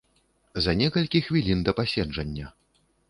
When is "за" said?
0.65-0.71